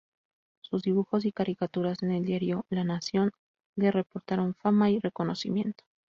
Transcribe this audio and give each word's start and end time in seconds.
Sus 0.63 0.81
dibujos 0.81 1.25
y 1.25 1.31
caricaturas 1.31 2.01
en 2.01 2.09
el 2.09 2.25
diario 2.25 2.65
"La 2.71 2.83
Nación" 2.83 3.29
le 3.77 3.91
reportaron 3.91 4.55
fama 4.55 4.89
y 4.89 4.97
reconocimiento. 4.97 5.83